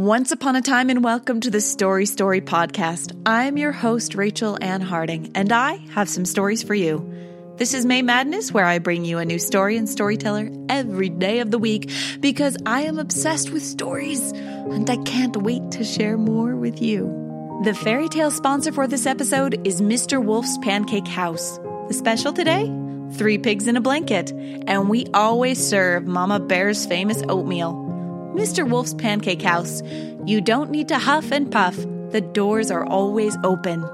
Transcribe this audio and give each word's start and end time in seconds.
Once 0.00 0.32
upon 0.32 0.56
a 0.56 0.62
time, 0.62 0.88
and 0.88 1.04
welcome 1.04 1.40
to 1.40 1.50
the 1.50 1.60
Story 1.60 2.06
Story 2.06 2.40
podcast. 2.40 3.14
I'm 3.26 3.58
your 3.58 3.70
host, 3.70 4.14
Rachel 4.14 4.56
Ann 4.62 4.80
Harding, 4.80 5.30
and 5.34 5.52
I 5.52 5.74
have 5.92 6.08
some 6.08 6.24
stories 6.24 6.62
for 6.62 6.74
you. 6.74 7.06
This 7.58 7.74
is 7.74 7.84
May 7.84 8.00
Madness, 8.00 8.50
where 8.50 8.64
I 8.64 8.78
bring 8.78 9.04
you 9.04 9.18
a 9.18 9.26
new 9.26 9.38
story 9.38 9.76
and 9.76 9.86
storyteller 9.86 10.48
every 10.70 11.10
day 11.10 11.40
of 11.40 11.50
the 11.50 11.58
week 11.58 11.90
because 12.18 12.56
I 12.64 12.84
am 12.84 12.98
obsessed 12.98 13.50
with 13.50 13.62
stories 13.62 14.32
and 14.32 14.88
I 14.88 14.96
can't 14.96 15.36
wait 15.36 15.70
to 15.72 15.84
share 15.84 16.16
more 16.16 16.56
with 16.56 16.80
you. 16.80 17.60
The 17.64 17.74
fairy 17.74 18.08
tale 18.08 18.30
sponsor 18.30 18.72
for 18.72 18.86
this 18.86 19.04
episode 19.04 19.66
is 19.66 19.82
Mr. 19.82 20.24
Wolf's 20.24 20.56
Pancake 20.62 21.08
House. 21.08 21.58
The 21.88 21.94
special 21.94 22.32
today? 22.32 22.74
Three 23.16 23.36
pigs 23.36 23.66
in 23.66 23.76
a 23.76 23.82
blanket, 23.82 24.32
and 24.66 24.88
we 24.88 25.08
always 25.12 25.62
serve 25.62 26.06
Mama 26.06 26.40
Bear's 26.40 26.86
famous 26.86 27.22
oatmeal. 27.28 27.79
Mr. 28.34 28.68
Wolf's 28.68 28.94
Pancake 28.94 29.42
House. 29.42 29.82
You 30.24 30.40
don't 30.40 30.70
need 30.70 30.88
to 30.88 30.98
huff 30.98 31.30
and 31.32 31.50
puff, 31.50 31.76
the 32.10 32.20
doors 32.20 32.70
are 32.70 32.84
always 32.84 33.36
open. 33.44 33.84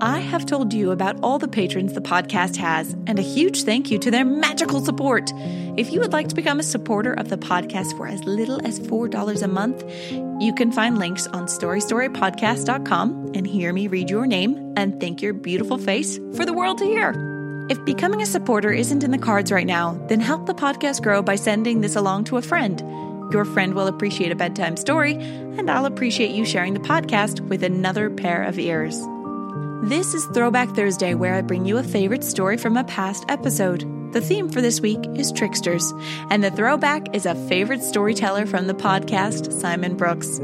I 0.00 0.18
have 0.18 0.44
told 0.44 0.74
you 0.74 0.90
about 0.90 1.18
all 1.22 1.38
the 1.38 1.48
patrons 1.48 1.94
the 1.94 2.02
podcast 2.02 2.56
has, 2.56 2.94
and 3.06 3.18
a 3.18 3.22
huge 3.22 3.62
thank 3.62 3.90
you 3.90 3.98
to 4.00 4.10
their 4.10 4.26
magical 4.26 4.84
support. 4.84 5.32
If 5.78 5.90
you 5.90 6.00
would 6.00 6.12
like 6.12 6.28
to 6.28 6.34
become 6.34 6.60
a 6.60 6.64
supporter 6.64 7.14
of 7.14 7.30
the 7.30 7.38
podcast 7.38 7.96
for 7.96 8.06
as 8.06 8.22
little 8.24 8.60
as 8.66 8.78
$4 8.78 9.42
a 9.42 9.48
month, 9.48 9.82
you 10.38 10.52
can 10.54 10.70
find 10.70 10.98
links 10.98 11.26
on 11.28 11.46
storystorypodcast.com 11.46 13.32
and 13.34 13.46
hear 13.46 13.72
me 13.72 13.88
read 13.88 14.10
your 14.10 14.26
name 14.26 14.74
and 14.76 15.00
thank 15.00 15.22
your 15.22 15.32
beautiful 15.32 15.78
face 15.78 16.18
for 16.34 16.44
the 16.44 16.52
world 16.52 16.76
to 16.78 16.84
hear. 16.84 17.66
If 17.70 17.82
becoming 17.86 18.20
a 18.20 18.26
supporter 18.26 18.72
isn't 18.72 19.02
in 19.02 19.10
the 19.12 19.18
cards 19.18 19.50
right 19.50 19.66
now, 19.66 19.94
then 20.08 20.20
help 20.20 20.46
the 20.46 20.54
podcast 20.54 21.02
grow 21.02 21.22
by 21.22 21.36
sending 21.36 21.80
this 21.80 21.96
along 21.96 22.24
to 22.24 22.36
a 22.36 22.42
friend. 22.42 22.82
Your 23.30 23.44
friend 23.44 23.74
will 23.74 23.88
appreciate 23.88 24.30
a 24.30 24.36
bedtime 24.36 24.76
story, 24.76 25.14
and 25.14 25.70
I'll 25.70 25.86
appreciate 25.86 26.30
you 26.30 26.44
sharing 26.44 26.74
the 26.74 26.80
podcast 26.80 27.40
with 27.48 27.62
another 27.62 28.08
pair 28.08 28.44
of 28.44 28.58
ears. 28.58 28.96
This 29.82 30.14
is 30.14 30.24
Throwback 30.26 30.70
Thursday, 30.70 31.14
where 31.14 31.34
I 31.34 31.42
bring 31.42 31.66
you 31.66 31.76
a 31.76 31.82
favorite 31.82 32.24
story 32.24 32.56
from 32.56 32.76
a 32.76 32.84
past 32.84 33.24
episode. 33.28 33.84
The 34.12 34.20
theme 34.20 34.48
for 34.48 34.60
this 34.60 34.80
week 34.80 35.00
is 35.14 35.32
Tricksters, 35.32 35.92
and 36.30 36.42
the 36.42 36.50
throwback 36.50 37.14
is 37.14 37.26
a 37.26 37.34
favorite 37.48 37.82
storyteller 37.82 38.46
from 38.46 38.68
the 38.68 38.74
podcast, 38.74 39.52
Simon 39.52 39.96
Brooks. 39.96 40.40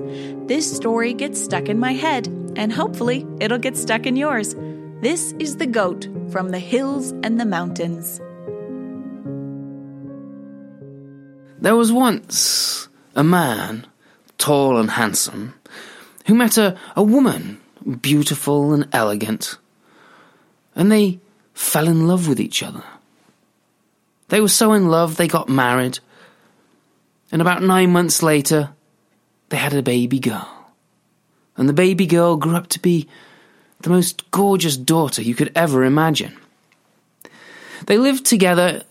This 0.47 0.71
story 0.77 1.15
gets 1.15 1.43
stuck 1.43 1.69
in 1.69 1.79
my 1.79 1.93
head, 1.93 2.27
and 2.57 2.73
hopefully 2.73 3.27
it'll 3.41 3.59
get 3.59 3.77
stuck 3.77 4.07
in 4.07 4.17
yours. 4.17 4.55
This 5.01 5.33
is 5.39 5.57
The 5.57 5.67
Goat 5.67 6.09
from 6.31 6.51
the 6.51 6.59
Hills 6.59 7.13
and 7.23 7.41
the 7.41 7.47
Mountains. 7.47 8.21
There 11.63 11.77
was 11.77 11.93
once 11.93 12.89
a 13.15 13.23
man, 13.23 13.87
tall 14.37 14.79
and 14.79 14.91
handsome, 14.91 15.55
who 16.27 16.35
met 16.35 16.59
a, 16.59 16.77
a 16.97 17.05
woman, 17.05 17.61
beautiful 18.01 18.73
and 18.73 18.89
elegant, 18.93 19.59
and 20.75 20.91
they 20.91 21.20
fell 21.55 21.86
in 21.86 22.09
love 22.09 22.27
with 22.27 22.41
each 22.41 22.64
other. 22.64 22.83
They 24.27 24.41
were 24.41 24.48
so 24.48 24.73
in 24.73 24.89
love 24.89 25.17
they 25.17 25.29
got 25.29 25.48
married, 25.48 26.01
and 27.31 27.41
about 27.41 27.63
nine 27.63 27.92
months 27.92 28.25
later, 28.25 28.70
they 29.51 29.57
had 29.57 29.73
a 29.73 29.85
baby 29.85 30.19
girl. 30.19 30.48
And 31.57 31.69
the 31.69 31.73
baby 31.73 32.07
girl 32.07 32.36
grew 32.36 32.57
up 32.57 32.67
to 32.70 32.81
be 32.81 33.07
the 33.83 33.91
most 33.91 34.29
gorgeous 34.33 34.77
daughter 34.77 35.23
you 35.23 35.36
could 35.36 35.53
ever 35.55 35.85
imagine. 35.85 36.36
They 37.86 37.98
lived 37.98 38.27
together 38.27 38.83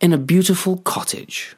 in 0.00 0.12
a 0.12 0.18
beautiful 0.18 0.78
cottage 0.78 1.54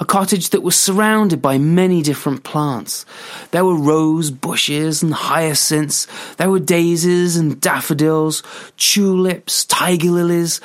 a 0.00 0.04
cottage 0.04 0.50
that 0.50 0.62
was 0.62 0.74
surrounded 0.74 1.42
by 1.42 1.58
many 1.58 2.02
different 2.02 2.42
plants. 2.42 3.04
There 3.50 3.66
were 3.66 3.76
rose 3.76 4.30
bushes 4.30 5.02
and 5.02 5.12
hyacinths, 5.12 6.08
there 6.38 6.50
were 6.50 6.58
daisies 6.58 7.36
and 7.36 7.60
daffodils, 7.60 8.42
tulips, 8.78 9.66
tiger 9.66 10.10
lilies, 10.10 10.60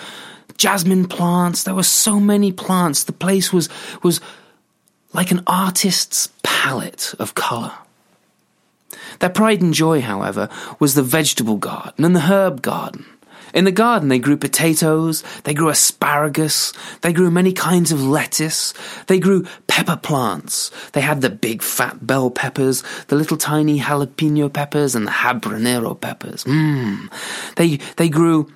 jasmine 0.58 1.08
plants. 1.08 1.64
There 1.64 1.76
were 1.76 1.84
so 1.84 2.20
many 2.20 2.52
plants. 2.52 3.04
The 3.04 3.12
place 3.12 3.52
was, 3.52 3.68
was 4.02 4.22
like 5.14 5.32
an 5.32 5.44
artist's 5.48 6.30
palette 6.42 7.14
of 7.20 7.36
colour. 7.36 7.74
Their 9.20 9.30
pride 9.30 9.62
and 9.62 9.74
joy, 9.74 10.02
however, 10.02 10.50
was 10.80 10.94
the 10.94 11.04
vegetable 11.04 11.58
garden 11.58 12.06
and 12.06 12.16
the 12.16 12.22
herb 12.22 12.62
garden. 12.62 13.06
In 13.54 13.66
the 13.66 13.72
garden, 13.72 14.10
they 14.10 14.20
grew 14.20 14.38
potatoes, 14.38 15.24
they 15.44 15.54
grew 15.54 15.70
asparagus, 15.70 16.74
they 17.02 17.14
grew 17.14 17.32
many 17.32 17.54
kinds 17.54 17.92
of 17.92 18.04
lettuce, 18.04 18.74
they 19.08 19.20
grew 19.20 19.46
pepper 19.68 19.98
plants. 19.98 20.72
They 20.94 21.02
had 21.02 21.22
the 21.22 21.30
big 21.30 21.62
fat 21.62 22.06
bell 22.06 22.30
peppers, 22.30 22.84
the 23.08 23.16
little 23.16 23.38
tiny 23.38 23.80
jalapeno 23.80 24.52
peppers, 24.52 24.96
and 24.96 25.08
the 25.08 25.12
habanero 25.12 26.00
peppers. 26.00 26.44
Mmm. 26.44 27.10
They, 27.56 27.78
they 27.98 28.10
grew 28.10 28.52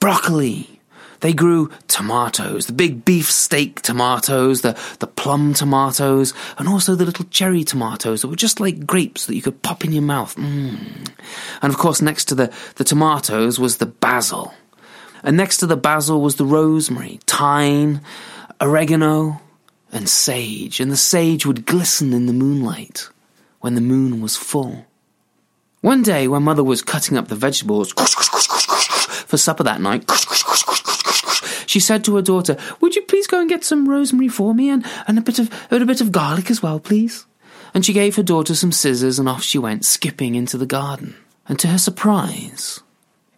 broccoli, 0.00 0.80
they 1.22 1.32
grew 1.32 1.70
tomatoes, 1.88 2.66
the 2.66 2.72
big 2.72 3.04
beefsteak 3.04 3.80
tomatoes, 3.80 4.60
the, 4.62 4.78
the 4.98 5.06
plum 5.06 5.54
tomatoes, 5.54 6.34
and 6.58 6.68
also 6.68 6.94
the 6.94 7.04
little 7.04 7.24
cherry 7.26 7.64
tomatoes 7.64 8.20
that 8.20 8.28
were 8.28 8.36
just 8.36 8.60
like 8.60 8.86
grapes 8.86 9.26
that 9.26 9.36
you 9.36 9.42
could 9.42 9.62
pop 9.62 9.84
in 9.84 9.92
your 9.92 10.02
mouth. 10.02 10.34
Mm. 10.34 11.08
And 11.62 11.72
of 11.72 11.78
course, 11.78 12.02
next 12.02 12.26
to 12.26 12.34
the, 12.34 12.52
the 12.74 12.84
tomatoes 12.84 13.58
was 13.58 13.76
the 13.76 13.86
basil. 13.86 14.52
And 15.22 15.36
next 15.36 15.58
to 15.58 15.66
the 15.66 15.76
basil 15.76 16.20
was 16.20 16.36
the 16.36 16.44
rosemary, 16.44 17.20
thyme, 17.28 18.00
oregano, 18.60 19.40
and 19.92 20.08
sage. 20.08 20.80
And 20.80 20.90
the 20.90 20.96
sage 20.96 21.46
would 21.46 21.66
glisten 21.66 22.12
in 22.12 22.26
the 22.26 22.32
moonlight 22.32 23.08
when 23.60 23.76
the 23.76 23.80
moon 23.80 24.20
was 24.20 24.36
full. 24.36 24.86
One 25.82 26.02
day, 26.02 26.26
when 26.26 26.42
mother 26.42 26.64
was 26.64 26.82
cutting 26.82 27.16
up 27.16 27.28
the 27.28 27.36
vegetables 27.36 27.92
for 27.92 29.36
supper 29.36 29.62
that 29.62 29.80
night, 29.80 30.06
she 31.66 31.80
said 31.80 32.04
to 32.04 32.16
her 32.16 32.22
daughter, 32.22 32.56
Would 32.80 32.96
you 32.96 33.02
please 33.02 33.26
go 33.26 33.40
and 33.40 33.48
get 33.48 33.64
some 33.64 33.88
rosemary 33.88 34.28
for 34.28 34.54
me 34.54 34.70
and, 34.70 34.84
and 35.06 35.18
a 35.18 35.22
bit 35.22 35.38
of 35.38 35.50
and 35.70 35.82
a 35.82 35.86
bit 35.86 36.00
of 36.00 36.12
garlic 36.12 36.50
as 36.50 36.62
well, 36.62 36.80
please? 36.80 37.26
And 37.74 37.84
she 37.84 37.92
gave 37.92 38.16
her 38.16 38.22
daughter 38.22 38.54
some 38.54 38.72
scissors 38.72 39.18
and 39.18 39.28
off 39.28 39.42
she 39.42 39.58
went, 39.58 39.84
skipping 39.84 40.34
into 40.34 40.58
the 40.58 40.66
garden. 40.66 41.16
And 41.48 41.58
to 41.60 41.68
her 41.68 41.78
surprise, 41.78 42.80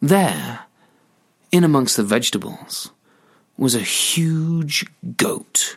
there, 0.03 0.61
in 1.53 1.65
amongst 1.65 1.97
the 1.97 2.03
vegetables, 2.03 2.91
was 3.57 3.75
a 3.75 3.81
huge 3.81 4.87
goat. 5.17 5.77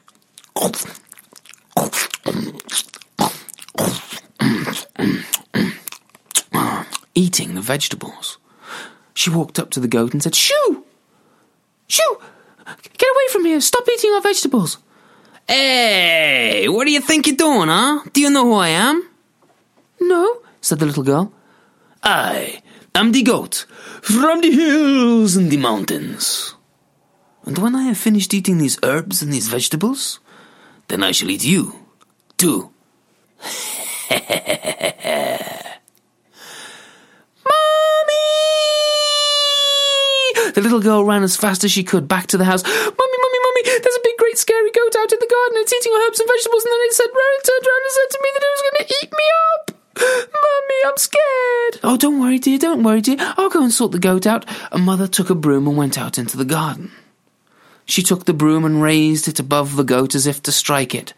Eating 7.13 7.55
the 7.55 7.61
vegetables. 7.61 8.37
She 9.13 9.29
walked 9.29 9.59
up 9.59 9.69
to 9.71 9.79
the 9.79 9.87
goat 9.87 10.13
and 10.13 10.21
said, 10.21 10.35
Shoo! 10.35 10.85
Shoo! 11.87 12.21
Away 13.27 13.33
from 13.33 13.45
here! 13.45 13.59
Stop 13.59 13.83
eating 13.89 14.13
our 14.13 14.21
vegetables! 14.21 14.77
Hey, 15.47 16.67
what 16.69 16.85
do 16.85 16.91
you 16.91 17.01
think 17.01 17.27
you're 17.27 17.35
doing, 17.35 17.67
huh? 17.67 17.99
Do 18.13 18.21
you 18.21 18.29
know 18.29 18.45
who 18.45 18.53
I 18.53 18.69
am? 18.69 19.09
No, 19.99 20.41
said 20.61 20.79
the 20.79 20.85
little 20.85 21.03
girl. 21.03 21.33
I 22.01 22.61
am 22.95 23.11
the 23.11 23.23
goat 23.23 23.65
from 24.01 24.39
the 24.39 24.51
hills 24.51 25.35
and 25.35 25.51
the 25.51 25.57
mountains. 25.57 26.55
And 27.45 27.57
when 27.57 27.75
I 27.75 27.83
have 27.83 27.97
finished 27.97 28.33
eating 28.33 28.59
these 28.59 28.79
herbs 28.81 29.21
and 29.21 29.33
these 29.33 29.49
vegetables, 29.49 30.21
then 30.87 31.03
I 31.03 31.11
shall 31.11 31.29
eat 31.29 31.43
you, 31.43 31.75
too. 32.37 32.71
Mommy! 34.09 34.17
The 40.53 40.61
little 40.61 40.79
girl 40.81 41.03
ran 41.05 41.23
as 41.23 41.35
fast 41.35 41.63
as 41.63 41.71
she 41.71 41.83
could 41.83 42.07
back 42.07 42.27
to 42.27 42.37
the 42.37 42.45
house. 42.45 42.63
Mummy, 42.63 43.17
mummy, 43.23 43.39
mummy, 43.45 43.61
there's 43.63 43.95
a 43.95 43.99
big, 44.03 44.06
great, 44.17 44.37
scary 44.37 44.71
goat 44.71 44.95
out 44.97 45.11
in 45.13 45.19
the 45.19 45.29
garden. 45.29 45.61
It's 45.61 45.73
eating 45.73 45.93
herbs 45.93 46.19
and 46.19 46.29
vegetables. 46.29 46.63
And 46.65 46.71
then 46.73 46.81
it 46.83 46.93
said, 46.93 47.09
it 47.09 47.45
turned 47.45 47.65
around 47.65 47.83
and 47.85 47.95
said 47.97 48.09
to 48.11 48.19
me 48.21 48.29
that 48.33 48.43
it 48.43 48.53
was 48.55 48.65
going 48.65 48.79
to 48.81 48.93
eat 48.97 49.11
me 49.11 49.27
up. 49.53 49.63
Mummy, 50.43 50.79
I'm 50.85 50.97
scared. 50.97 51.73
Oh, 51.83 51.97
don't 51.97 52.19
worry, 52.19 52.39
dear, 52.39 52.57
don't 52.57 52.83
worry, 52.83 53.01
dear. 53.01 53.17
I'll 53.19 53.49
go 53.49 53.63
and 53.63 53.71
sort 53.71 53.91
the 53.91 53.99
goat 53.99 54.27
out. 54.27 54.45
And 54.71 54.83
mother 54.83 55.07
took 55.07 55.29
a 55.29 55.35
broom 55.35 55.67
and 55.67 55.77
went 55.77 55.97
out 55.97 56.17
into 56.17 56.37
the 56.37 56.45
garden. 56.45 56.91
She 57.85 58.03
took 58.03 58.25
the 58.25 58.33
broom 58.33 58.65
and 58.65 58.81
raised 58.81 59.27
it 59.27 59.39
above 59.39 59.75
the 59.75 59.83
goat 59.83 60.13
as 60.13 60.27
if 60.27 60.43
to 60.43 60.51
strike 60.51 60.93
it. 60.93 61.13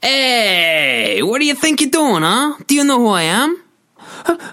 Hey, 0.00 1.20
what 1.22 1.40
do 1.40 1.46
you 1.46 1.54
think 1.54 1.80
you're 1.80 1.90
doing, 1.90 2.22
huh? 2.22 2.54
Do 2.66 2.74
you 2.74 2.84
know 2.84 2.98
who 2.98 3.08
I 3.08 3.22
am? 3.22 3.62
uh, 4.24 4.52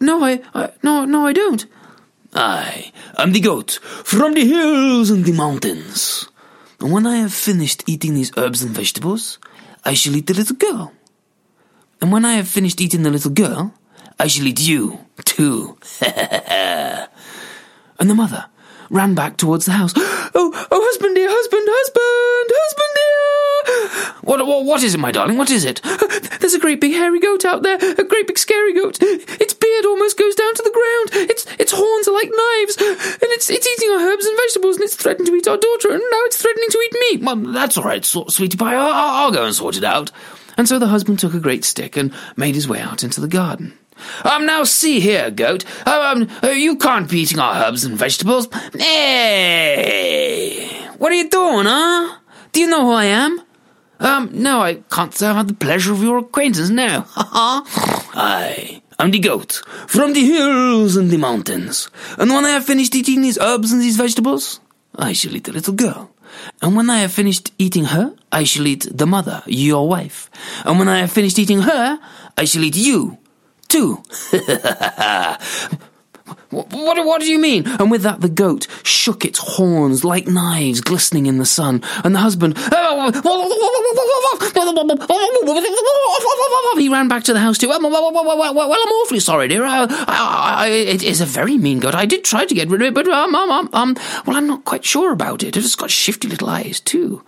no, 0.00 0.24
I, 0.24 0.40
I, 0.54 0.70
no, 0.82 1.04
no, 1.04 1.26
I 1.26 1.32
don't. 1.32 1.66
I 2.34 2.92
am 3.18 3.32
the 3.32 3.40
goat 3.40 3.80
from 3.82 4.34
the 4.34 4.46
hills 4.46 5.10
and 5.10 5.24
the 5.24 5.32
mountains. 5.32 6.28
And 6.80 6.92
when 6.92 7.06
I 7.06 7.16
have 7.16 7.32
finished 7.32 7.84
eating 7.86 8.14
these 8.14 8.32
herbs 8.36 8.62
and 8.62 8.74
vegetables, 8.74 9.38
I 9.84 9.94
shall 9.94 10.16
eat 10.16 10.26
the 10.26 10.34
little 10.34 10.56
girl. 10.56 10.92
And 12.00 12.10
when 12.10 12.24
I 12.24 12.34
have 12.34 12.48
finished 12.48 12.80
eating 12.80 13.02
the 13.02 13.10
little 13.10 13.30
girl, 13.30 13.74
I 14.18 14.26
shall 14.26 14.46
eat 14.46 14.60
you, 14.60 14.98
too. 15.24 15.76
and 16.00 17.08
the 17.98 18.14
mother 18.14 18.46
ran 18.88 19.14
back 19.14 19.36
towards 19.36 19.66
the 19.66 19.72
house. 19.72 19.94
Oh, 20.32 20.54
oh, 20.70 20.80
husband 20.84 21.16
dear, 21.16 21.26
husband, 21.28 21.66
husband, 21.66 22.50
husband 22.54 22.92
dear! 22.94 23.10
What, 24.22 24.46
what, 24.46 24.64
what 24.64 24.82
is 24.84 24.94
it, 24.94 24.98
my 24.98 25.10
darling? 25.10 25.36
What 25.36 25.50
is 25.50 25.64
it? 25.64 25.80
There's 26.40 26.54
a 26.54 26.60
great 26.60 26.80
big 26.80 26.92
hairy 26.92 27.18
goat 27.18 27.44
out 27.44 27.64
there, 27.64 27.76
a 27.76 28.04
great 28.04 28.28
big 28.28 28.38
scary 28.38 28.72
goat. 28.72 28.98
Its 29.02 29.54
beard 29.54 29.84
almost 29.86 30.16
goes 30.16 30.36
down 30.36 30.54
to 30.54 30.62
the 30.62 30.70
ground. 30.70 31.28
Its 31.30 31.46
its 31.58 31.72
horns 31.72 32.06
are 32.06 32.14
like 32.14 32.30
knives, 32.30 32.76
and 33.22 33.30
it's 33.34 33.50
it's 33.50 33.66
eating 33.66 33.90
our 33.90 34.06
herbs 34.06 34.24
and 34.24 34.36
threatened 35.10 35.26
to 35.26 35.34
eat 35.34 35.48
our 35.48 35.56
daughter, 35.56 35.90
and 35.90 35.98
now 35.98 36.22
it's 36.26 36.40
threatening 36.40 36.68
to 36.70 36.78
eat 36.78 36.92
me. 36.92 37.16
Well, 37.24 37.52
that's 37.52 37.76
all 37.76 37.82
right, 37.82 38.04
so, 38.04 38.26
sweetie 38.28 38.56
pie. 38.56 38.76
I'll, 38.76 38.92
I'll 38.92 39.32
go 39.32 39.44
and 39.44 39.52
sort 39.52 39.76
it 39.76 39.82
out. 39.82 40.12
And 40.56 40.68
so 40.68 40.78
the 40.78 40.86
husband 40.86 41.18
took 41.18 41.34
a 41.34 41.40
great 41.40 41.64
stick 41.64 41.96
and 41.96 42.14
made 42.36 42.54
his 42.54 42.68
way 42.68 42.78
out 42.80 43.02
into 43.02 43.20
the 43.20 43.26
garden. 43.26 43.76
Um, 44.22 44.46
now 44.46 44.62
see 44.62 45.00
here, 45.00 45.32
goat. 45.32 45.64
Um, 45.84 46.28
uh, 46.44 46.50
you 46.50 46.76
can't 46.76 47.10
be 47.10 47.20
eating 47.20 47.40
our 47.40 47.64
herbs 47.64 47.84
and 47.84 47.98
vegetables. 47.98 48.48
Hey! 48.78 50.68
What 50.98 51.10
are 51.10 51.16
you 51.16 51.28
doing, 51.28 51.66
huh? 51.66 52.16
Do 52.52 52.60
you 52.60 52.68
know 52.68 52.84
who 52.84 52.92
I 52.92 53.06
am? 53.06 53.42
Um, 53.98 54.30
no, 54.32 54.60
I 54.60 54.74
can't 54.90 55.12
say 55.12 55.26
I've 55.26 55.34
had 55.36 55.48
the 55.48 55.54
pleasure 55.54 55.92
of 55.92 56.04
your 56.04 56.18
acquaintance 56.18 56.70
now. 56.70 57.00
Ha 57.00 57.28
ha. 57.32 57.64
I 58.14 58.80
am 59.00 59.10
the 59.10 59.18
goat 59.18 59.60
from 59.88 60.12
the 60.12 60.24
hills 60.24 60.94
and 60.94 61.10
the 61.10 61.18
mountains. 61.18 61.90
And 62.16 62.30
when 62.30 62.44
I 62.44 62.50
have 62.50 62.64
finished 62.64 62.94
eating 62.94 63.22
these 63.22 63.38
herbs 63.38 63.72
and 63.72 63.82
these 63.82 63.96
vegetables, 63.96 64.60
I 65.00 65.12
shall 65.12 65.34
eat 65.34 65.44
the 65.44 65.52
little 65.52 65.74
girl. 65.74 66.10
And 66.62 66.76
when 66.76 66.90
I 66.90 67.00
have 67.00 67.12
finished 67.12 67.52
eating 67.58 67.86
her, 67.86 68.14
I 68.30 68.44
shall 68.44 68.66
eat 68.66 68.86
the 68.90 69.06
mother, 69.06 69.42
your 69.46 69.88
wife. 69.88 70.30
And 70.64 70.78
when 70.78 70.88
I 70.88 70.98
have 71.00 71.10
finished 71.10 71.38
eating 71.38 71.62
her, 71.62 71.98
I 72.36 72.44
shall 72.44 72.62
eat 72.62 72.76
you, 72.76 73.18
too. 73.68 74.02
What, 76.84 77.04
what, 77.04 77.20
do 77.20 77.30
you 77.30 77.38
mean? 77.38 77.66
And 77.66 77.90
with 77.90 78.02
that, 78.02 78.20
the 78.20 78.28
goat 78.28 78.66
shook 78.82 79.24
its 79.24 79.38
horns 79.38 80.04
like 80.04 80.26
knives 80.26 80.80
glistening 80.80 81.26
in 81.26 81.38
the 81.38 81.44
sun, 81.44 81.82
and 82.04 82.14
the 82.14 82.18
husband. 82.18 82.56
He 86.76 86.88
ran 86.88 87.08
back 87.08 87.24
to 87.24 87.32
the 87.32 87.40
house 87.40 87.58
too. 87.58 87.68
Well, 87.68 87.84
I'm 87.84 87.92
awfully 87.92 89.20
sorry, 89.20 89.48
dear. 89.48 89.64
I, 89.64 89.84
I, 89.84 90.54
I, 90.56 90.68
it 90.68 91.02
is 91.02 91.20
a 91.20 91.26
very 91.26 91.58
mean 91.58 91.80
goat. 91.80 91.94
I 91.94 92.06
did 92.06 92.24
try 92.24 92.44
to 92.44 92.54
get 92.54 92.68
rid 92.68 92.80
of 92.82 92.88
it, 92.88 92.94
but 92.94 93.08
um, 93.08 93.34
um, 93.34 93.50
um, 93.50 93.68
um, 93.72 93.96
well, 94.26 94.36
I'm 94.36 94.46
not 94.46 94.64
quite 94.64 94.84
sure 94.84 95.12
about 95.12 95.42
it. 95.42 95.56
It's 95.56 95.74
got 95.74 95.90
shifty 95.90 96.28
little 96.28 96.48
eyes 96.48 96.80
too. 96.80 97.22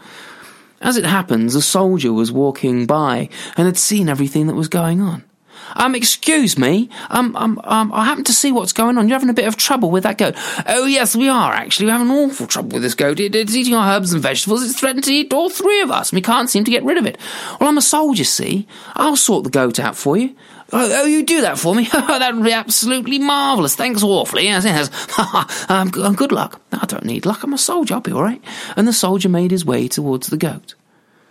As 0.80 0.96
it 0.96 1.04
happens, 1.04 1.54
a 1.54 1.62
soldier 1.62 2.12
was 2.12 2.32
walking 2.32 2.86
by 2.86 3.28
and 3.56 3.66
had 3.66 3.76
seen 3.76 4.08
everything 4.08 4.48
that 4.48 4.54
was 4.54 4.68
going 4.68 5.00
on. 5.00 5.24
Um, 5.74 5.94
excuse 5.94 6.58
me. 6.58 6.88
Um, 7.10 7.34
um, 7.36 7.60
um, 7.64 7.92
I 7.92 8.04
happen 8.04 8.24
to 8.24 8.32
see 8.32 8.52
what's 8.52 8.72
going 8.72 8.98
on. 8.98 9.08
You're 9.08 9.16
having 9.16 9.30
a 9.30 9.34
bit 9.34 9.46
of 9.46 9.56
trouble 9.56 9.90
with 9.90 10.02
that 10.04 10.18
goat. 10.18 10.34
Oh, 10.66 10.86
yes, 10.86 11.16
we 11.16 11.28
are, 11.28 11.52
actually. 11.52 11.86
We're 11.86 11.92
having 11.92 12.10
awful 12.10 12.46
trouble 12.46 12.70
with 12.70 12.82
this 12.82 12.94
goat. 12.94 13.20
It, 13.20 13.34
it's 13.34 13.54
eating 13.54 13.74
our 13.74 13.96
herbs 13.96 14.12
and 14.12 14.22
vegetables. 14.22 14.62
It's 14.62 14.78
threatened 14.78 15.04
to 15.04 15.12
eat 15.12 15.32
all 15.32 15.50
three 15.50 15.80
of 15.80 15.90
us, 15.90 16.10
and 16.10 16.16
we 16.16 16.22
can't 16.22 16.50
seem 16.50 16.64
to 16.64 16.70
get 16.70 16.84
rid 16.84 16.98
of 16.98 17.06
it. 17.06 17.18
Well, 17.60 17.68
I'm 17.68 17.78
a 17.78 17.82
soldier, 17.82 18.24
see? 18.24 18.66
I'll 18.94 19.16
sort 19.16 19.44
the 19.44 19.50
goat 19.50 19.78
out 19.78 19.96
for 19.96 20.16
you. 20.16 20.34
Oh, 20.72 21.02
oh 21.02 21.04
you 21.04 21.24
do 21.24 21.42
that 21.42 21.58
for 21.58 21.74
me? 21.74 21.84
that 21.92 22.34
would 22.34 22.44
be 22.44 22.52
absolutely 22.52 23.18
marvellous. 23.18 23.76
Thanks 23.76 24.02
awfully. 24.02 24.44
Yes, 24.44 24.64
yes. 24.64 25.68
um, 25.70 25.90
good 25.90 26.32
luck. 26.32 26.60
I 26.72 26.86
don't 26.86 27.04
need 27.04 27.26
luck. 27.26 27.42
I'm 27.42 27.52
a 27.52 27.58
soldier. 27.58 27.94
I'll 27.94 28.00
be 28.00 28.12
all 28.12 28.22
right. 28.22 28.42
And 28.76 28.88
the 28.88 28.92
soldier 28.92 29.28
made 29.28 29.50
his 29.50 29.64
way 29.64 29.88
towards 29.88 30.28
the 30.28 30.36
goat. 30.36 30.74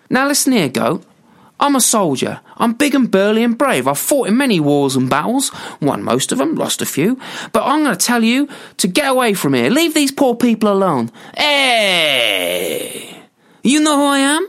Now 0.10 0.28
listen 0.28 0.54
here, 0.54 0.70
goat. 0.70 1.06
I'm 1.62 1.76
a 1.76 1.82
soldier. 1.82 2.42
I'm 2.58 2.74
big 2.74 2.96
and 2.96 3.10
burly 3.10 3.44
and 3.44 3.56
brave. 3.56 3.88
I've 3.88 4.00
fought 4.00 4.28
in 4.28 4.36
many 4.36 4.60
wars 4.60 4.96
and 4.96 5.08
battles, 5.10 5.52
won 5.80 6.04
most 6.04 6.32
of 6.32 6.40
them, 6.40 6.56
lost 6.56 6.82
a 6.82 6.88
few. 6.88 7.20
But 7.54 7.64
I'm 7.64 7.84
going 7.84 7.96
to 7.96 8.06
tell 8.06 8.24
you 8.24 8.50
to 8.78 8.88
get 8.88 9.10
away 9.10 9.36
from 9.36 9.54
here. 9.54 9.70
Leave 9.70 9.94
these 9.94 10.12
poor 10.12 10.36
people 10.36 10.72
alone. 10.72 11.12
Hey! 11.38 13.24
You 13.64 13.80
know 13.80 13.96
who 13.96 14.06
I 14.06 14.20
am? 14.20 14.48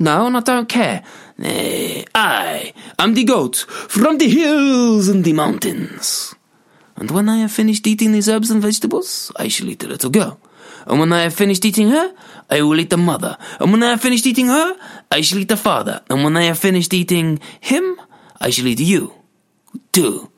No, 0.00 0.26
and 0.26 0.36
I 0.36 0.40
don't 0.40 0.68
care. 0.68 1.04
Hey, 1.38 2.04
I 2.12 2.72
am 2.98 3.14
the 3.14 3.24
goat 3.24 3.64
from 3.68 4.18
the 4.18 4.28
hills 4.28 5.08
and 5.08 5.24
the 5.24 5.32
mountains. 5.32 6.34
And 6.96 7.10
when 7.10 7.28
I 7.28 7.36
have 7.38 7.52
finished 7.52 7.86
eating 7.86 8.12
these 8.12 8.28
herbs 8.28 8.50
and 8.50 8.60
vegetables, 8.60 9.30
I 9.36 9.48
shall 9.48 9.68
eat 9.68 9.78
the 9.78 9.86
little 9.86 10.10
girl. 10.10 10.40
And 10.86 11.00
when 11.00 11.12
I 11.12 11.22
have 11.22 11.34
finished 11.34 11.64
eating 11.64 11.90
her, 11.90 12.14
I 12.50 12.62
will 12.62 12.78
eat 12.78 12.90
the 12.90 12.96
mother. 12.96 13.36
And 13.60 13.72
when 13.72 13.82
I 13.82 13.90
have 13.90 14.00
finished 14.00 14.26
eating 14.26 14.46
her, 14.46 14.76
I 15.10 15.20
shall 15.20 15.38
eat 15.38 15.48
the 15.48 15.56
father. 15.56 16.02
And 16.08 16.24
when 16.24 16.36
I 16.36 16.44
have 16.44 16.58
finished 16.58 16.94
eating 16.94 17.40
him, 17.60 18.00
I 18.40 18.50
shall 18.50 18.66
eat 18.66 18.80
you. 18.80 19.12
Too. 19.92 20.30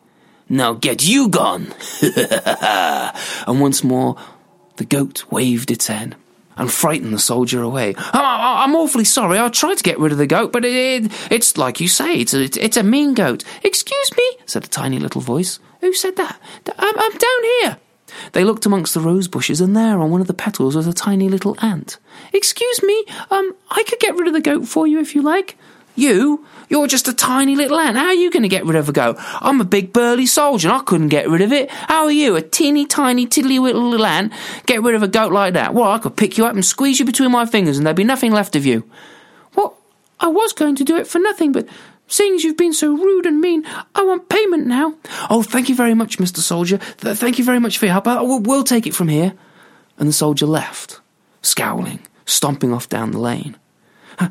Now 0.48 0.72
get 0.72 1.06
you 1.06 1.28
gone. 1.28 1.74
and 3.46 3.60
once 3.60 3.84
more, 3.84 4.16
the 4.76 4.84
goat 4.84 5.24
waved 5.30 5.70
its 5.70 5.88
head 5.88 6.16
and 6.56 6.72
frightened 6.72 7.12
the 7.12 7.18
soldier 7.18 7.62
away. 7.62 7.94
Oh, 7.96 8.10
I'm, 8.12 8.70
I'm 8.70 8.76
awfully 8.76 9.04
sorry. 9.04 9.38
I 9.38 9.48
tried 9.48 9.76
to 9.78 9.82
get 9.82 9.98
rid 9.98 10.12
of 10.12 10.18
the 10.18 10.26
goat, 10.26 10.52
but 10.52 10.64
it, 10.64 11.04
it, 11.04 11.12
it's 11.30 11.56
like 11.56 11.80
you 11.80 11.88
say, 11.88 12.14
it's 12.14 12.34
a, 12.34 12.44
it's 12.64 12.76
a 12.76 12.82
mean 12.82 13.14
goat. 13.14 13.44
Excuse 13.62 14.10
me, 14.16 14.38
said 14.46 14.64
a 14.64 14.68
tiny 14.68 14.98
little 14.98 15.20
voice. 15.20 15.60
Who 15.80 15.92
said 15.92 16.16
that? 16.16 16.38
I'm, 16.78 16.98
I'm 16.98 17.12
down 17.12 17.42
here. 17.60 17.78
They 18.32 18.44
looked 18.44 18.66
amongst 18.66 18.94
the 18.94 19.00
rose 19.00 19.28
bushes, 19.28 19.60
and 19.60 19.76
there 19.76 20.00
on 20.00 20.10
one 20.10 20.20
of 20.20 20.26
the 20.26 20.34
petals 20.34 20.76
was 20.76 20.86
a 20.86 20.92
tiny 20.92 21.28
little 21.28 21.56
ant. 21.60 21.98
Excuse 22.32 22.82
me, 22.82 23.04
um, 23.30 23.54
I 23.70 23.82
could 23.84 23.98
get 24.00 24.16
rid 24.16 24.28
of 24.28 24.34
the 24.34 24.40
goat 24.40 24.66
for 24.66 24.86
you 24.86 25.00
if 25.00 25.14
you 25.14 25.22
like. 25.22 25.56
You? 25.94 26.46
You're 26.68 26.86
just 26.86 27.08
a 27.08 27.12
tiny 27.12 27.56
little 27.56 27.78
ant. 27.78 27.96
How 27.96 28.06
are 28.06 28.14
you 28.14 28.30
going 28.30 28.44
to 28.44 28.48
get 28.48 28.64
rid 28.64 28.76
of 28.76 28.88
a 28.88 28.92
goat? 28.92 29.16
I'm 29.18 29.60
a 29.60 29.64
big 29.64 29.92
burly 29.92 30.26
soldier 30.26 30.68
and 30.68 30.76
I 30.76 30.84
couldn't 30.84 31.08
get 31.08 31.28
rid 31.28 31.40
of 31.40 31.52
it. 31.52 31.70
How 31.70 32.04
are 32.04 32.12
you, 32.12 32.36
a 32.36 32.42
teeny 32.42 32.86
tiny 32.86 33.26
tiddly 33.26 33.58
little, 33.58 34.06
ant, 34.06 34.32
get 34.66 34.82
rid 34.82 34.94
of 34.94 35.02
a 35.02 35.08
goat 35.08 35.32
like 35.32 35.54
that? 35.54 35.74
Well, 35.74 35.90
I 35.90 35.98
could 35.98 36.16
pick 36.16 36.38
you 36.38 36.46
up 36.46 36.54
and 36.54 36.64
squeeze 36.64 37.00
you 37.00 37.04
between 37.04 37.32
my 37.32 37.46
fingers 37.46 37.78
and 37.78 37.86
there'd 37.86 37.96
be 37.96 38.04
nothing 38.04 38.30
left 38.30 38.54
of 38.54 38.64
you. 38.64 38.88
Well, 39.56 39.76
I 40.20 40.28
was 40.28 40.52
going 40.52 40.76
to 40.76 40.84
do 40.84 40.96
it 40.96 41.08
for 41.08 41.18
nothing, 41.18 41.50
but 41.50 41.66
Seeing 42.08 42.34
as 42.34 42.42
you've 42.42 42.56
been 42.56 42.72
so 42.72 42.96
rude 42.96 43.26
and 43.26 43.40
mean, 43.40 43.64
I 43.94 44.02
want 44.02 44.28
payment 44.28 44.66
now. 44.66 44.94
Oh, 45.28 45.42
thank 45.42 45.68
you 45.68 45.74
very 45.74 45.94
much, 45.94 46.18
Mr. 46.18 46.38
Soldier. 46.38 46.78
Th- 46.78 47.16
thank 47.16 47.38
you 47.38 47.44
very 47.44 47.60
much 47.60 47.78
for 47.78 47.84
your 47.84 47.92
help. 47.92 48.06
I- 48.08 48.22
we'll, 48.22 48.40
we'll 48.40 48.64
take 48.64 48.86
it 48.86 48.94
from 48.94 49.08
here. 49.08 49.34
And 49.98 50.08
the 50.08 50.12
soldier 50.12 50.46
left, 50.46 51.00
scowling, 51.42 52.00
stomping 52.24 52.72
off 52.72 52.88
down 52.88 53.10
the 53.10 53.18
lane. 53.18 53.56
Uh, 54.18 54.28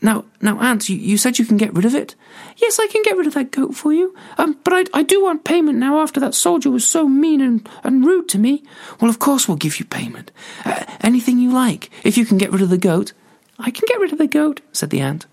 now, 0.00 0.24
now, 0.42 0.60
Ant, 0.60 0.88
you, 0.88 0.96
you, 0.96 1.16
said 1.16 1.38
you 1.38 1.46
can 1.46 1.56
get 1.56 1.72
rid 1.72 1.84
of 1.84 1.94
it? 1.94 2.14
Yes, 2.56 2.78
I 2.78 2.86
can 2.88 3.02
get 3.02 3.16
rid 3.16 3.26
of 3.26 3.34
that 3.34 3.52
goat 3.52 3.74
for 3.74 3.92
you. 3.92 4.14
Um, 4.36 4.58
but 4.64 4.74
I, 4.74 4.98
I 4.98 5.02
do 5.02 5.22
want 5.22 5.44
payment 5.44 5.78
now 5.78 6.00
after 6.00 6.20
that 6.20 6.34
soldier 6.34 6.70
was 6.70 6.86
so 6.86 7.08
mean 7.08 7.40
and, 7.40 7.66
and 7.82 8.04
rude 8.04 8.28
to 8.30 8.38
me. 8.38 8.62
Well, 9.00 9.08
of 9.08 9.18
course 9.18 9.46
we'll 9.46 9.56
give 9.56 9.78
you 9.78 9.84
payment. 9.84 10.30
Uh, 10.64 10.84
anything 11.00 11.38
you 11.38 11.52
like, 11.52 11.90
if 12.02 12.18
you 12.18 12.26
can 12.26 12.38
get 12.38 12.50
rid 12.50 12.60
of 12.60 12.70
the 12.70 12.78
goat. 12.78 13.12
I 13.58 13.70
can 13.70 13.84
get 13.86 14.00
rid 14.00 14.12
of 14.12 14.18
the 14.18 14.26
goat, 14.26 14.60
said 14.72 14.90
the 14.90 15.00
ant. 15.00 15.26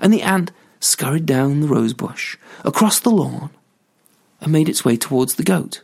And 0.00 0.12
the 0.12 0.22
ant 0.22 0.50
scurried 0.80 1.26
down 1.26 1.60
the 1.60 1.68
rosebush, 1.68 2.36
across 2.64 3.00
the 3.00 3.10
lawn, 3.10 3.50
and 4.40 4.52
made 4.52 4.68
its 4.68 4.84
way 4.84 4.96
towards 4.96 5.34
the 5.34 5.42
goat. 5.42 5.82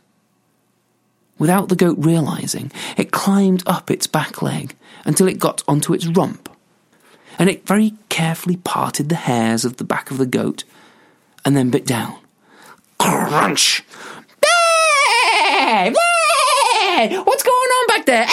Without 1.37 1.67
the 1.69 1.75
goat 1.75 1.97
realizing, 1.99 2.71
it 2.97 3.11
climbed 3.11 3.61
up 3.65 3.91
its 3.91 4.07
back 4.07 4.41
leg 4.41 4.75
until 5.03 5.27
it 5.27 5.39
got 5.39 5.63
onto 5.67 5.93
its 5.93 6.07
rump, 6.07 6.49
and 7.37 7.49
it 7.49 7.67
very 7.67 7.93
carefully 8.09 8.55
parted 8.57 9.09
the 9.09 9.15
hairs 9.15 9.65
of 9.65 9.77
the 9.77 9.83
back 9.83 10.11
of 10.11 10.17
the 10.17 10.25
goat 10.25 10.63
and 11.43 11.55
then 11.55 11.69
bit 11.69 11.85
down. 11.85 12.17
Crunch! 12.97 13.83
What's 17.25 17.43
going 17.43 17.55
on 17.55 17.87
back 17.87 18.05
there? 18.05 18.25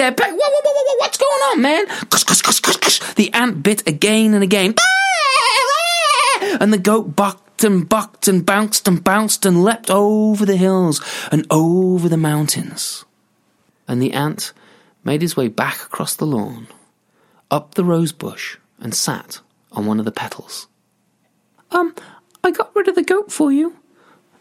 Back 0.00 0.18
whoa, 0.18 0.34
whoa, 0.34 0.60
whoa, 0.64 0.72
whoa, 0.74 0.96
what's 0.98 1.18
going 1.18 1.30
on, 1.30 1.60
man? 1.60 1.84
The 3.16 3.30
ant 3.34 3.62
bit 3.62 3.86
again 3.86 4.32
and 4.32 4.42
again. 4.42 4.74
And 6.58 6.72
the 6.72 6.78
goat 6.78 7.14
bucked 7.14 7.64
and 7.64 7.86
bucked 7.86 8.26
and 8.26 8.46
bounced 8.46 8.88
and 8.88 9.04
bounced 9.04 9.44
and 9.44 9.62
leapt 9.62 9.90
over 9.90 10.46
the 10.46 10.56
hills 10.56 11.02
and 11.30 11.46
over 11.50 12.08
the 12.08 12.16
mountains. 12.16 13.04
And 13.86 14.00
the 14.00 14.14
ant 14.14 14.54
made 15.04 15.20
his 15.20 15.36
way 15.36 15.48
back 15.48 15.82
across 15.82 16.16
the 16.16 16.26
lawn, 16.26 16.68
up 17.50 17.74
the 17.74 17.84
rose 17.84 18.12
bush, 18.12 18.56
and 18.78 18.94
sat 18.94 19.40
on 19.70 19.84
one 19.84 19.98
of 19.98 20.06
the 20.06 20.12
petals. 20.12 20.66
Um, 21.72 21.94
I 22.42 22.52
got 22.52 22.74
rid 22.74 22.88
of 22.88 22.94
the 22.94 23.04
goat 23.04 23.30
for 23.30 23.52
you. 23.52 23.76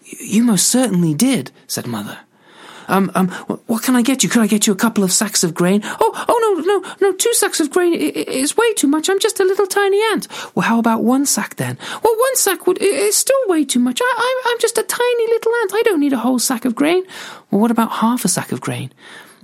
You 0.05 0.41
most 0.43 0.69
certainly 0.69 1.13
did, 1.13 1.51
said 1.67 1.85
Mother. 1.85 2.19
Um, 2.89 3.11
um, 3.15 3.29
what 3.67 3.83
can 3.83 3.95
I 3.95 4.01
get 4.01 4.23
you? 4.23 4.29
Could 4.29 4.41
I 4.41 4.47
get 4.47 4.67
you 4.67 4.73
a 4.73 4.75
couple 4.75 5.03
of 5.03 5.11
sacks 5.11 5.43
of 5.43 5.53
grain? 5.53 5.81
Oh, 5.83 6.25
oh, 6.27 6.37
no, 6.41 6.73
no, 6.73 6.95
no, 6.99 7.15
two 7.15 7.33
sacks 7.33 7.59
of 7.59 7.69
grain 7.69 7.93
is 7.93 8.57
way 8.57 8.73
too 8.73 8.87
much. 8.87 9.09
I'm 9.09 9.19
just 9.19 9.39
a 9.39 9.43
little 9.43 9.67
tiny 9.67 10.01
ant. 10.11 10.27
Well, 10.55 10.67
how 10.67 10.79
about 10.79 11.03
one 11.03 11.25
sack 11.25 11.55
then? 11.55 11.77
Well, 12.03 12.15
one 12.15 12.35
sack 12.35 12.67
would, 12.67 12.79
is 12.79 13.15
still 13.15 13.39
way 13.47 13.63
too 13.63 13.79
much. 13.79 14.01
I, 14.03 14.43
I'm 14.47 14.59
just 14.59 14.77
a 14.77 14.83
tiny 14.83 15.27
little 15.27 15.53
ant. 15.61 15.71
I 15.73 15.81
don't 15.83 15.99
need 15.99 16.13
a 16.13 16.17
whole 16.17 16.39
sack 16.39 16.65
of 16.65 16.75
grain. 16.75 17.03
Well, 17.51 17.61
what 17.61 17.71
about 17.71 17.91
half 17.91 18.25
a 18.25 18.27
sack 18.27 18.51
of 18.51 18.59
grain? 18.59 18.91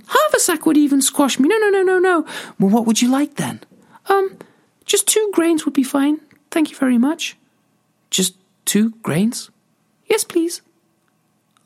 Half 0.08 0.34
a 0.34 0.40
sack 0.40 0.66
would 0.66 0.76
even 0.76 1.00
squash 1.00 1.38
me. 1.38 1.48
No, 1.48 1.56
no, 1.58 1.70
no, 1.70 1.82
no, 1.82 1.98
no. 1.98 2.26
Well, 2.58 2.70
what 2.70 2.86
would 2.86 3.00
you 3.00 3.10
like 3.10 3.36
then? 3.36 3.60
Um, 4.08 4.38
just 4.84 5.06
two 5.08 5.30
grains 5.32 5.64
would 5.64 5.74
be 5.74 5.82
fine. 5.82 6.20
Thank 6.50 6.70
you 6.70 6.76
very 6.76 6.98
much. 6.98 7.36
Just 8.10 8.36
two 8.64 8.90
grains? 9.02 9.50
Yes, 10.08 10.24
please. 10.24 10.62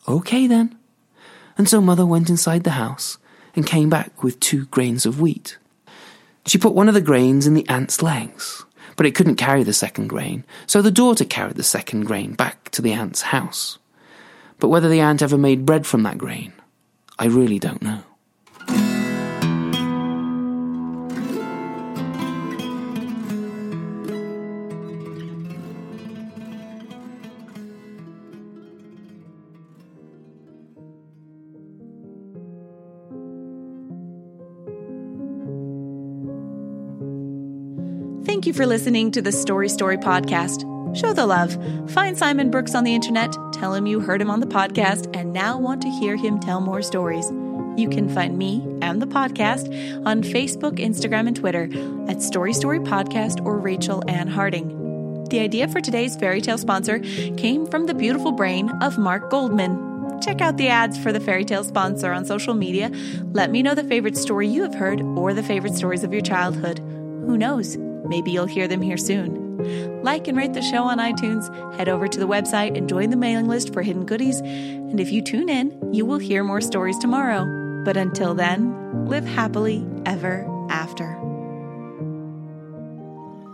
Okay 0.08 0.46
then. 0.46 0.76
And 1.60 1.68
so 1.68 1.82
mother 1.82 2.06
went 2.06 2.30
inside 2.30 2.64
the 2.64 2.70
house 2.70 3.18
and 3.54 3.66
came 3.66 3.90
back 3.90 4.22
with 4.22 4.40
two 4.40 4.64
grains 4.68 5.04
of 5.04 5.20
wheat. 5.20 5.58
She 6.46 6.56
put 6.56 6.72
one 6.72 6.88
of 6.88 6.94
the 6.94 7.02
grains 7.02 7.46
in 7.46 7.52
the 7.52 7.68
ant's 7.68 8.00
legs, 8.00 8.64
but 8.96 9.04
it 9.04 9.14
couldn't 9.14 9.36
carry 9.36 9.62
the 9.62 9.74
second 9.74 10.08
grain, 10.08 10.44
so 10.66 10.80
the 10.80 10.90
daughter 10.90 11.26
carried 11.26 11.56
the 11.56 11.62
second 11.62 12.06
grain 12.06 12.32
back 12.32 12.70
to 12.70 12.80
the 12.80 12.94
ant's 12.94 13.20
house. 13.20 13.78
But 14.58 14.68
whether 14.68 14.88
the 14.88 15.00
ant 15.00 15.20
ever 15.20 15.36
made 15.36 15.66
bread 15.66 15.86
from 15.86 16.02
that 16.04 16.16
grain, 16.16 16.54
I 17.18 17.26
really 17.26 17.58
don't 17.58 17.82
know. 17.82 18.04
For 38.60 38.66
listening 38.66 39.10
to 39.10 39.22
the 39.22 39.32
Story 39.32 39.70
Story 39.70 39.96
podcast. 39.96 40.66
Show 40.94 41.14
the 41.14 41.24
love. 41.24 41.56
Find 41.92 42.18
Simon 42.18 42.50
Brooks 42.50 42.74
on 42.74 42.84
the 42.84 42.94
internet, 42.94 43.34
tell 43.54 43.72
him 43.72 43.86
you 43.86 44.00
heard 44.00 44.20
him 44.20 44.30
on 44.30 44.40
the 44.40 44.46
podcast, 44.46 45.10
and 45.16 45.32
now 45.32 45.58
want 45.58 45.80
to 45.80 45.88
hear 45.88 46.14
him 46.14 46.38
tell 46.38 46.60
more 46.60 46.82
stories. 46.82 47.24
You 47.78 47.88
can 47.88 48.06
find 48.10 48.36
me 48.36 48.62
and 48.82 49.00
the 49.00 49.06
podcast 49.06 49.72
on 50.04 50.22
Facebook, 50.22 50.72
Instagram, 50.78 51.26
and 51.26 51.34
Twitter 51.34 51.70
at 52.10 52.20
Story 52.20 52.52
Story 52.52 52.80
Podcast 52.80 53.42
or 53.46 53.56
Rachel 53.56 54.04
Ann 54.08 54.28
Harding. 54.28 55.24
The 55.30 55.40
idea 55.40 55.66
for 55.66 55.80
today's 55.80 56.14
fairy 56.16 56.42
tale 56.42 56.58
sponsor 56.58 56.98
came 57.38 57.66
from 57.66 57.86
the 57.86 57.94
beautiful 57.94 58.32
brain 58.32 58.68
of 58.82 58.98
Mark 58.98 59.30
Goldman. 59.30 60.20
Check 60.20 60.42
out 60.42 60.58
the 60.58 60.68
ads 60.68 61.02
for 61.02 61.12
the 61.12 61.20
fairy 61.20 61.46
tale 61.46 61.64
sponsor 61.64 62.12
on 62.12 62.26
social 62.26 62.52
media. 62.52 62.90
Let 63.32 63.50
me 63.50 63.62
know 63.62 63.74
the 63.74 63.84
favorite 63.84 64.18
story 64.18 64.48
you 64.48 64.62
have 64.64 64.74
heard 64.74 65.00
or 65.00 65.32
the 65.32 65.42
favorite 65.42 65.76
stories 65.76 66.04
of 66.04 66.12
your 66.12 66.20
childhood. 66.20 66.80
Who 66.80 67.38
knows? 67.38 67.78
Maybe 68.10 68.30
you'll 68.32 68.46
hear 68.46 68.66
them 68.66 68.82
here 68.82 68.96
soon. 68.96 70.02
Like 70.02 70.26
and 70.26 70.36
rate 70.36 70.52
the 70.52 70.62
show 70.62 70.82
on 70.82 70.98
iTunes, 70.98 71.46
head 71.76 71.88
over 71.88 72.08
to 72.08 72.18
the 72.18 72.26
website 72.26 72.76
and 72.76 72.88
join 72.88 73.10
the 73.10 73.16
mailing 73.16 73.46
list 73.46 73.72
for 73.72 73.82
hidden 73.82 74.04
goodies. 74.04 74.40
And 74.40 74.98
if 74.98 75.12
you 75.12 75.22
tune 75.22 75.48
in, 75.48 75.94
you 75.94 76.04
will 76.04 76.18
hear 76.18 76.42
more 76.42 76.60
stories 76.60 76.98
tomorrow. 76.98 77.46
But 77.84 77.96
until 77.96 78.34
then, 78.34 79.06
live 79.06 79.24
happily 79.24 79.86
ever 80.06 80.44
after. 80.70 81.04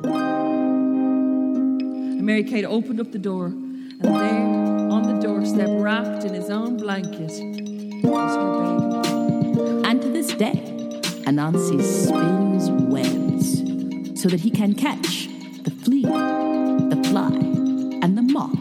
And 0.04 2.22
Mary 2.22 2.42
Kate 2.42 2.64
opened 2.64 2.98
up 2.98 3.12
the 3.12 3.18
door, 3.18 3.48
and 3.48 4.02
there 4.02 4.90
on 4.90 5.02
the 5.02 5.20
doorstep, 5.20 5.68
wrapped 5.68 6.24
in 6.24 6.32
his 6.32 6.48
own 6.48 6.78
blanket, 6.78 7.30
was 8.02 8.36
her 8.36 9.52
baby. 9.52 9.86
And 9.86 10.00
to 10.00 10.08
this 10.08 10.28
day, 10.28 10.62
Anansi 11.26 11.82
spins 11.82 12.70
webs 12.70 13.05
so 14.26 14.30
that 14.30 14.40
he 14.40 14.50
can 14.50 14.74
catch 14.74 15.28
the 15.62 15.70
flea, 15.70 16.02
the 16.02 17.00
fly, 17.08 17.30
and 18.02 18.18
the 18.18 18.22
moth 18.22 18.58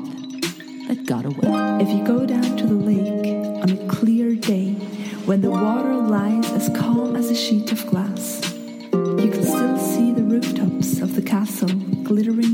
that 0.88 1.08
got 1.08 1.26
away. 1.26 1.82
If 1.82 1.90
you 1.90 2.04
go 2.04 2.24
down 2.24 2.56
to 2.58 2.68
the 2.68 2.76
lake 2.76 3.64
on 3.64 3.72
a 3.72 3.88
clear 3.88 4.36
day 4.36 4.74
when 5.26 5.42
the 5.42 5.50
water 5.50 5.96
lies 5.96 6.52
as 6.52 6.70
calm 6.78 7.16
as 7.16 7.32
a 7.32 7.36
sheet 7.36 7.72
of 7.72 7.84
glass, 7.88 8.48
you 8.94 9.32
can 9.34 9.42
still 9.42 9.80
see 9.80 10.12
the 10.12 10.22
rooftops 10.22 11.02
of 11.02 11.16
the 11.16 11.24
castle 11.24 11.70
glittering 12.04 12.45